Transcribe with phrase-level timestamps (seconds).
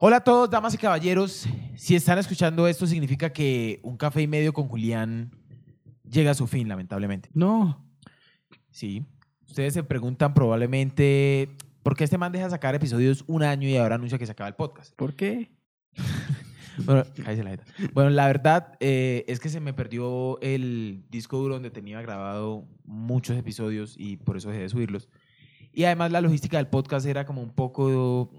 [0.00, 1.48] Hola a todos, damas y caballeros.
[1.74, 5.32] Si están escuchando esto, significa que un café y medio con Julián
[6.08, 7.28] llega a su fin, lamentablemente.
[7.34, 7.84] No.
[8.70, 9.04] Sí.
[9.48, 11.48] Ustedes se preguntan probablemente
[11.82, 14.46] por qué este man deja sacar episodios un año y ahora anuncia que se acaba
[14.46, 14.94] el podcast.
[14.94, 15.50] ¿Por qué?
[16.84, 17.64] Bueno, cállese la jeta.
[17.92, 22.68] Bueno, la verdad eh, es que se me perdió el disco duro donde tenía grabado
[22.84, 25.08] muchos episodios y por eso dejé de subirlos.
[25.72, 28.30] Y además la logística del podcast era como un poco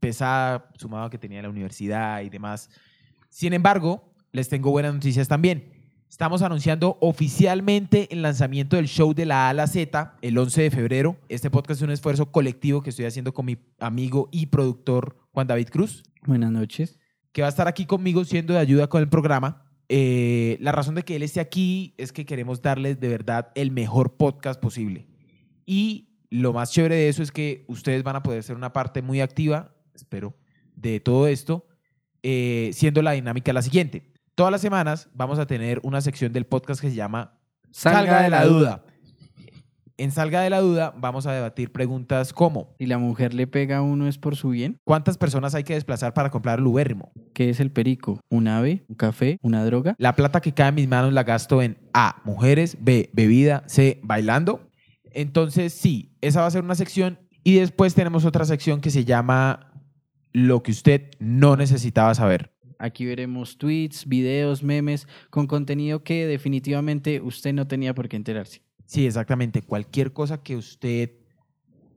[0.00, 2.70] pesada, sumado a que tenía la universidad y demás.
[3.28, 5.80] Sin embargo, les tengo buenas noticias también.
[6.08, 10.62] Estamos anunciando oficialmente el lanzamiento del show de la A a la Z el 11
[10.62, 11.16] de febrero.
[11.28, 15.46] Este podcast es un esfuerzo colectivo que estoy haciendo con mi amigo y productor Juan
[15.46, 16.98] David Cruz Buenas noches.
[17.30, 19.70] que va a estar aquí conmigo siendo de ayuda con el programa.
[19.88, 23.70] Eh, la razón de que él esté aquí es que queremos darles de verdad el
[23.70, 25.06] mejor podcast posible.
[25.64, 29.00] Y lo más chévere de eso es que ustedes van a poder ser una parte
[29.00, 30.36] muy activa, espero,
[30.74, 31.66] de todo esto,
[32.22, 34.10] eh, siendo la dinámica la siguiente.
[34.34, 37.38] Todas las semanas vamos a tener una sección del podcast que se llama
[37.70, 38.84] Salga, de la duda.
[39.96, 43.78] En Salga de la duda vamos a debatir preguntas como Si la mujer le pega
[43.78, 44.78] a uno es por su bien.
[44.84, 47.12] ¿cuántas personas hay que desplazar para comprar el ubérrimo?
[47.34, 48.20] ¿Qué es el perico?
[48.30, 48.84] ¿Un ave?
[48.88, 49.38] ¿Un café?
[49.42, 49.94] ¿Una droga?
[49.98, 54.00] La plata que cae en mis manos la gasto en A, mujeres, B, bebida, C,
[54.02, 54.70] bailando.
[55.12, 57.18] Entonces, sí, esa va a ser una sección.
[57.44, 59.69] Y después tenemos otra sección que se llama
[60.32, 62.52] Lo que usted no necesitaba saber.
[62.78, 68.62] Aquí veremos tweets, videos, memes con contenido que definitivamente usted no tenía por qué enterarse.
[68.86, 69.62] Sí, exactamente.
[69.62, 71.12] Cualquier cosa que usted,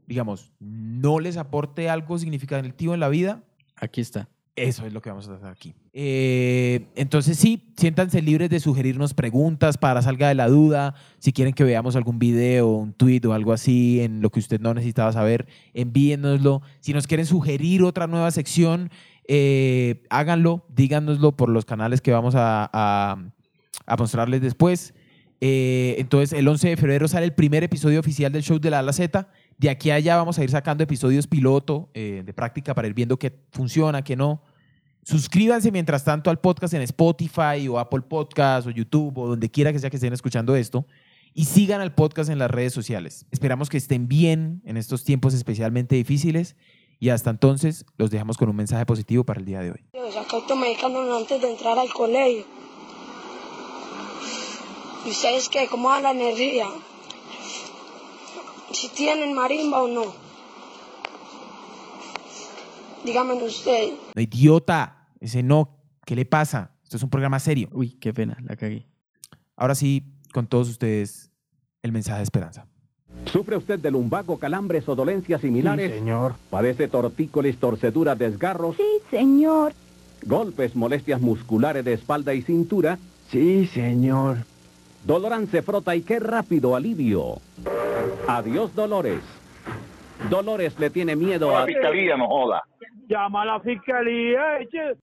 [0.08, 3.44] digamos, no les aporte algo significativo en la vida,
[3.76, 4.30] Aquí está.
[4.56, 5.74] Eso es lo que vamos a hacer aquí.
[5.94, 10.94] Eh, entonces sí, siéntanse libres de sugerirnos preguntas para salga de la duda.
[11.18, 14.62] Si quieren que veamos algún video, un tweet o algo así en lo que usted
[14.62, 16.62] no necesitaba saber, envíennoslo.
[16.82, 18.92] Si nos quieren sugerir otra nueva sección,
[19.28, 23.18] eh, háganlo, díganoslo por los canales que vamos a, a-
[23.88, 24.94] a mostrarles después.
[25.46, 28.78] Eh, entonces, el 11 de febrero sale el primer episodio oficial del show de la
[28.78, 29.28] A a la Z.
[29.58, 32.94] De aquí a allá vamos a ir sacando episodios piloto eh, de práctica para ir
[32.94, 34.42] viendo qué funciona, qué no.
[35.04, 39.74] Suscríbanse mientras tanto al podcast en Spotify o Apple Podcast o YouTube o donde quiera
[39.74, 40.88] que sea que estén escuchando esto.
[41.34, 43.26] Y sigan al podcast en las redes sociales.
[43.30, 46.56] Esperamos que estén bien en estos tiempos especialmente difíciles.
[47.02, 49.84] Y hasta entonces los dejamos con un mensaje positivo para el día de hoy.
[50.14, 52.63] Saca automedicándome antes de entrar al colegio.
[55.06, 55.68] ¿Y ustedes qué?
[55.70, 56.68] ¿Cómo va la energía?
[58.72, 60.14] ¿Si tienen marimba o no?
[63.06, 63.94] Díganme ustedes.
[64.16, 66.72] No, idiota, ese no, ¿qué le pasa?
[66.84, 67.70] Esto es un programa serio.
[67.74, 68.88] Uy, qué pena, la cagué.
[69.58, 70.04] Ahora sí,
[70.34, 71.30] con todos ustedes,
[71.82, 72.66] el mensaje de esperanza.
[73.32, 75.92] ¿Sufre usted de lumbago, calambres o dolencias similares?
[75.92, 76.36] señor.
[76.50, 79.74] ¿Padece tortícolis, torceduras, desgarros, Sí, señor.
[80.26, 82.98] golpes, molestias musculares de espalda y cintura?
[83.32, 84.38] Sí, señor.
[85.06, 87.36] Dolorán se frota y qué rápido alivio.
[88.28, 89.22] Adiós, Dolores.
[90.30, 91.66] Dolores le tiene miedo a...
[91.66, 92.64] fiscalía no joda.
[93.10, 94.96] Llama a la fiscalía, eche.